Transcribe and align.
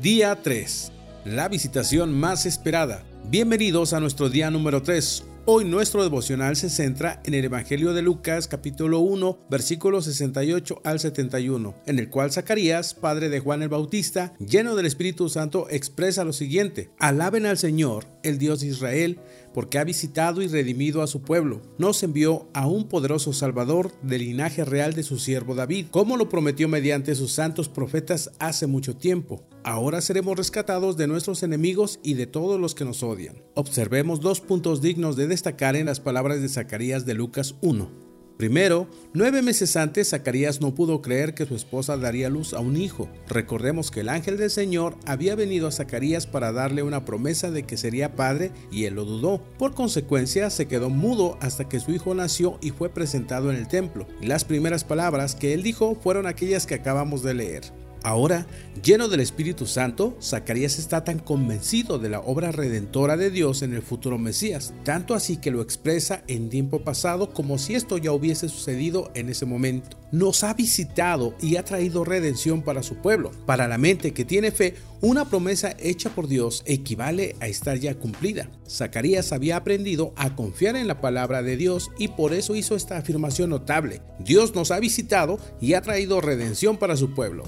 Día 0.00 0.38
3. 0.42 0.92
La 1.26 1.48
visitación 1.48 2.12
más 2.12 2.46
esperada. 2.46 3.04
Bienvenidos 3.24 3.92
a 3.92 4.00
nuestro 4.00 4.30
día 4.30 4.50
número 4.50 4.80
3. 4.80 5.24
Hoy 5.44 5.64
nuestro 5.64 6.02
devocional 6.02 6.56
se 6.56 6.70
centra 6.70 7.22
en 7.24 7.32
el 7.34 7.44
Evangelio 7.44 7.94
de 7.94 8.02
Lucas 8.02 8.48
capítulo 8.48 9.00
1 9.00 9.46
versículos 9.48 10.04
68 10.04 10.82
al 10.84 11.00
71, 11.00 11.74
en 11.86 11.98
el 11.98 12.10
cual 12.10 12.30
Zacarías, 12.30 12.92
padre 12.92 13.30
de 13.30 13.40
Juan 13.40 13.62
el 13.62 13.70
Bautista, 13.70 14.34
lleno 14.38 14.76
del 14.76 14.84
Espíritu 14.84 15.30
Santo, 15.30 15.66
expresa 15.70 16.24
lo 16.24 16.34
siguiente, 16.34 16.90
alaben 16.98 17.46
al 17.46 17.56
Señor, 17.56 18.04
el 18.22 18.38
Dios 18.38 18.60
de 18.60 18.66
Israel, 18.66 19.20
porque 19.58 19.78
ha 19.78 19.82
visitado 19.82 20.40
y 20.40 20.46
redimido 20.46 21.02
a 21.02 21.08
su 21.08 21.20
pueblo. 21.20 21.60
Nos 21.78 22.04
envió 22.04 22.46
a 22.54 22.68
un 22.68 22.86
poderoso 22.86 23.32
Salvador 23.32 23.90
del 24.02 24.20
linaje 24.20 24.64
real 24.64 24.94
de 24.94 25.02
su 25.02 25.18
siervo 25.18 25.56
David, 25.56 25.86
como 25.90 26.16
lo 26.16 26.28
prometió 26.28 26.68
mediante 26.68 27.16
sus 27.16 27.32
santos 27.32 27.68
profetas 27.68 28.30
hace 28.38 28.68
mucho 28.68 28.94
tiempo. 28.96 29.42
Ahora 29.64 30.00
seremos 30.00 30.36
rescatados 30.36 30.96
de 30.96 31.08
nuestros 31.08 31.42
enemigos 31.42 31.98
y 32.04 32.14
de 32.14 32.28
todos 32.28 32.60
los 32.60 32.76
que 32.76 32.84
nos 32.84 33.02
odian. 33.02 33.42
Observemos 33.54 34.20
dos 34.20 34.40
puntos 34.40 34.80
dignos 34.80 35.16
de 35.16 35.26
destacar 35.26 35.74
en 35.74 35.86
las 35.86 35.98
palabras 35.98 36.40
de 36.40 36.48
Zacarías 36.48 37.04
de 37.04 37.14
Lucas 37.14 37.56
1. 37.60 38.07
Primero, 38.38 38.86
nueve 39.14 39.42
meses 39.42 39.76
antes, 39.76 40.10
Zacarías 40.10 40.60
no 40.60 40.72
pudo 40.72 41.02
creer 41.02 41.34
que 41.34 41.44
su 41.44 41.56
esposa 41.56 41.96
daría 41.96 42.28
luz 42.28 42.54
a 42.54 42.60
un 42.60 42.76
hijo. 42.76 43.08
Recordemos 43.26 43.90
que 43.90 44.00
el 44.00 44.08
ángel 44.08 44.36
del 44.36 44.48
Señor 44.48 44.94
había 45.06 45.34
venido 45.34 45.66
a 45.66 45.72
Zacarías 45.72 46.28
para 46.28 46.52
darle 46.52 46.84
una 46.84 47.04
promesa 47.04 47.50
de 47.50 47.64
que 47.64 47.76
sería 47.76 48.14
padre 48.14 48.52
y 48.70 48.84
él 48.84 48.94
lo 48.94 49.04
dudó. 49.04 49.42
Por 49.58 49.74
consecuencia, 49.74 50.50
se 50.50 50.68
quedó 50.68 50.88
mudo 50.88 51.36
hasta 51.40 51.68
que 51.68 51.80
su 51.80 51.90
hijo 51.90 52.14
nació 52.14 52.58
y 52.62 52.70
fue 52.70 52.90
presentado 52.90 53.50
en 53.50 53.56
el 53.56 53.66
templo. 53.66 54.06
Y 54.20 54.26
las 54.26 54.44
primeras 54.44 54.84
palabras 54.84 55.34
que 55.34 55.52
él 55.52 55.64
dijo 55.64 55.96
fueron 56.00 56.28
aquellas 56.28 56.64
que 56.64 56.76
acabamos 56.76 57.24
de 57.24 57.34
leer. 57.34 57.87
Ahora, 58.02 58.46
lleno 58.82 59.08
del 59.08 59.20
Espíritu 59.20 59.66
Santo, 59.66 60.16
Zacarías 60.22 60.78
está 60.78 61.02
tan 61.02 61.18
convencido 61.18 61.98
de 61.98 62.08
la 62.08 62.20
obra 62.20 62.52
redentora 62.52 63.16
de 63.16 63.30
Dios 63.30 63.62
en 63.62 63.74
el 63.74 63.82
futuro 63.82 64.18
Mesías, 64.18 64.72
tanto 64.84 65.14
así 65.14 65.36
que 65.36 65.50
lo 65.50 65.62
expresa 65.62 66.22
en 66.28 66.48
tiempo 66.48 66.80
pasado 66.80 67.30
como 67.32 67.58
si 67.58 67.74
esto 67.74 67.98
ya 67.98 68.12
hubiese 68.12 68.48
sucedido 68.48 69.10
en 69.14 69.28
ese 69.28 69.46
momento. 69.46 69.96
Nos 70.12 70.44
ha 70.44 70.54
visitado 70.54 71.34
y 71.40 71.56
ha 71.56 71.64
traído 71.64 72.04
redención 72.04 72.62
para 72.62 72.82
su 72.82 72.96
pueblo. 72.96 73.30
Para 73.46 73.68
la 73.68 73.78
mente 73.78 74.12
que 74.12 74.24
tiene 74.24 74.52
fe, 74.52 74.74
una 75.00 75.28
promesa 75.28 75.74
hecha 75.78 76.10
por 76.10 76.28
Dios 76.28 76.62
equivale 76.66 77.36
a 77.40 77.48
estar 77.48 77.78
ya 77.78 77.94
cumplida. 77.94 78.48
Zacarías 78.68 79.32
había 79.32 79.56
aprendido 79.56 80.12
a 80.16 80.34
confiar 80.34 80.76
en 80.76 80.86
la 80.86 81.00
palabra 81.00 81.42
de 81.42 81.56
Dios 81.56 81.90
y 81.98 82.08
por 82.08 82.32
eso 82.32 82.54
hizo 82.54 82.74
esta 82.74 82.96
afirmación 82.96 83.50
notable. 83.50 84.00
Dios 84.18 84.54
nos 84.54 84.70
ha 84.70 84.80
visitado 84.80 85.38
y 85.60 85.74
ha 85.74 85.82
traído 85.82 86.20
redención 86.20 86.78
para 86.78 86.96
su 86.96 87.12
pueblo. 87.12 87.44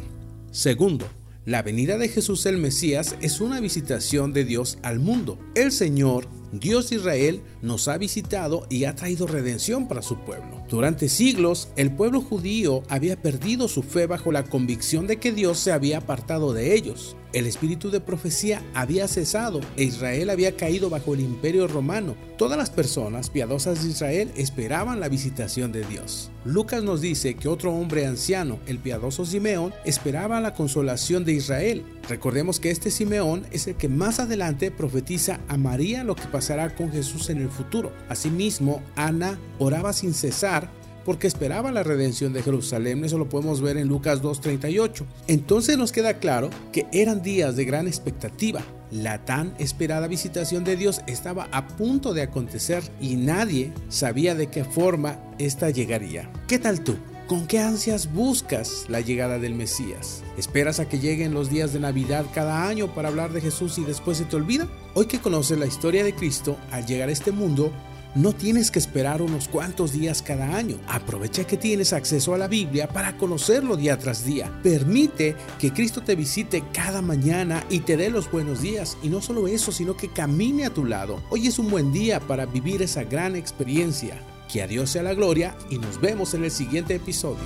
Segundo, 0.51 1.07
la 1.45 1.63
venida 1.63 1.97
de 1.97 2.09
Jesús 2.09 2.45
el 2.45 2.59
Mesías 2.59 3.15
es 3.21 3.41
una 3.41 3.61
visitación 3.61 4.33
de 4.33 4.45
Dios 4.45 4.79
al 4.83 4.99
mundo. 4.99 5.39
El 5.55 5.71
Señor, 5.71 6.27
Dios 6.53 6.91
Israel, 6.91 7.41
nos 7.63 7.87
ha 7.87 7.97
visitado 7.99 8.67
y 8.69 8.85
ha 8.85 8.97
traído 8.97 9.29
redención 9.29 9.87
para 9.87 10.03
su 10.03 10.19
pueblo. 10.19 10.65
Durante 10.69 11.09
siglos, 11.09 11.69
el 11.77 11.95
pueblo 11.95 12.21
judío 12.21 12.83
había 12.89 13.23
perdido 13.23 13.69
su 13.69 13.85
fe 13.85 14.07
bajo 14.07 14.33
la 14.33 14.43
convicción 14.43 15.07
de 15.07 15.19
que 15.19 15.31
Dios 15.31 15.61
se 15.61 15.71
había 15.71 15.99
apartado 15.99 16.53
de 16.53 16.75
ellos. 16.75 17.17
El 17.33 17.47
espíritu 17.47 17.93
de 17.93 18.01
profecía 18.01 18.61
había 18.75 19.07
cesado 19.07 19.61
e 19.77 19.85
Israel 19.85 20.31
había 20.31 20.57
caído 20.57 20.91
bajo 20.91 21.15
el 21.15 21.21
imperio 21.21 21.69
romano. 21.69 22.17
Todas 22.37 22.59
las 22.59 22.71
personas 22.71 23.31
piadosas 23.31 23.85
de 23.85 23.91
Israel 23.91 24.33
esperaban 24.35 24.99
la 24.99 25.09
visitación 25.09 25.71
de 25.71 25.85
Dios. 25.85 26.33
Lucas 26.45 26.83
nos 26.83 27.01
dice 27.01 27.35
que 27.35 27.47
otro 27.47 27.73
hombre 27.73 28.07
anciano, 28.07 28.59
el 28.67 28.79
piadoso 28.79 29.25
Simeón, 29.25 29.73
esperaba 29.85 30.41
la 30.41 30.55
consolación 30.55 31.25
de 31.25 31.35
Israel. 31.35 31.85
Recordemos 32.09 32.59
que 32.59 32.73
este 32.73 32.91
Simeón 32.91 33.47
es 33.53 33.69
el 33.69 33.77
que 33.77 33.89
más 33.89 34.19
adelante 34.19 34.73
profetiza 34.73 35.39
a 35.47 35.57
María 35.57 36.03
lo 36.03 36.17
que 36.17 36.27
pasará 36.27 36.75
con 36.75 36.91
Jesús 36.91 37.31
en 37.31 37.39
el 37.39 37.51
futuro. 37.51 37.93
Asimismo, 38.09 38.83
Ana 38.97 39.39
oraba 39.61 39.93
sin 39.93 40.15
cesar 40.15 40.80
porque 41.05 41.27
esperaba 41.27 41.73
la 41.73 41.83
redención 41.83 42.33
de 42.33 42.43
Jerusalén. 42.43 43.05
Eso 43.05 43.19
lo 43.19 43.29
podemos 43.29 43.61
ver 43.61 43.77
en 43.77 43.89
Lucas 43.89 44.23
2.38. 44.23 45.05
Entonces 45.27 45.79
nos 45.79 45.93
queda 45.93 46.15
claro 46.15 46.51
que 46.73 46.87
eran 46.93 47.23
días 47.23 47.57
de 47.57 47.65
gran 47.65 47.87
expectativa. 47.87 48.63
La 48.91 49.25
tan 49.25 49.55
esperada 49.59 50.09
visitación 50.09 50.65
de 50.65 50.77
Dios 50.77 51.03
estaba 51.07 51.49
a 51.53 51.69
punto 51.69 52.13
de 52.13 52.23
acontecer 52.23 52.83
y 53.01 53.17
nadie 53.17 53.73
sabía 53.89 54.35
de 54.35 54.49
qué 54.49 54.65
forma 54.65 55.19
esta 55.39 55.71
llegaría. 55.71 56.31
¿Qué 56.49 56.59
tal 56.59 56.83
tú? 56.83 56.97
¿Con 57.29 57.47
qué 57.47 57.61
ansias 57.61 58.13
buscas 58.13 58.87
la 58.89 59.01
llegada 59.01 59.39
del 59.39 59.55
Mesías? 59.55 60.25
¿Esperas 60.37 60.81
a 60.81 60.89
que 60.89 60.99
lleguen 60.99 61.33
los 61.33 61.49
días 61.49 61.73
de 61.73 61.79
Navidad 61.79 62.27
cada 62.35 62.67
año 62.67 62.93
para 62.93 63.09
hablar 63.09 63.33
de 63.33 63.41
Jesús 63.41 63.79
y 63.79 63.85
después 63.85 64.19
se 64.19 64.25
te 64.25 64.35
olvida? 64.35 64.67
Hoy 64.95 65.07
que 65.07 65.21
conoces 65.21 65.57
la 65.57 65.67
historia 65.67 66.03
de 66.03 66.13
Cristo, 66.13 66.57
al 66.73 66.87
llegar 66.87 67.09
a 67.09 67.13
este 67.13 67.31
mundo, 67.31 67.71
no 68.15 68.33
tienes 68.33 68.71
que 68.71 68.79
esperar 68.79 69.23
unos 69.23 69.49
cuantos 69.49 69.93
días 69.93 70.23
cada 70.23 70.57
año. 70.57 70.79
Aprovecha 70.89 71.47
que 71.47 71.57
tienes 71.57 71.93
acceso 71.93 72.35
a 72.35 72.39
la 72.39 72.49
Biblia 72.49 72.89
para 72.89 73.17
conocerlo 73.17 73.77
día 73.77 73.99
tras 73.99 74.25
día. 74.25 74.51
Permite 74.63 75.37
que 75.59 75.73
Cristo 75.73 76.03
te 76.03 76.17
visite 76.17 76.65
cada 76.73 77.03
mañana 77.03 77.65
y 77.71 77.81
te 77.81 77.97
dé 77.97 78.11
los 78.11 78.31
buenos 78.31 78.63
días. 78.63 78.97
Y 79.03 79.09
no 79.09 79.23
solo 79.23 79.47
eso, 79.49 79.73
sino 79.73 79.97
que 79.97 80.09
camine 80.09 80.67
a 80.67 80.71
tu 80.71 80.85
lado. 80.85 81.23
Hoy 81.31 81.47
es 81.47 81.59
un 81.59 81.71
buen 81.71 81.93
día 81.93 82.21
para 82.21 82.47
vivir 82.47 82.83
esa 82.83 83.05
gran 83.05 83.37
experiencia. 83.37 84.21
Que 84.53 84.63
a 84.63 84.67
Dios 84.67 84.91
sea 84.91 85.03
la 85.03 85.15
gloria 85.15 85.57
y 85.71 85.79
nos 85.79 86.01
vemos 86.01 86.35
en 86.35 86.45
el 86.45 86.51
siguiente 86.51 86.97
episodio. 86.97 87.39